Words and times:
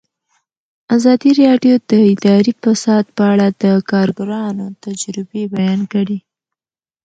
ازادي 0.95 1.31
راډیو 1.43 1.75
د 1.89 1.91
اداري 2.11 2.53
فساد 2.63 3.05
په 3.17 3.23
اړه 3.33 3.47
د 3.63 3.65
کارګرانو 3.91 4.65
تجربې 4.83 5.43
بیان 5.55 5.81
کړي. 5.93 6.19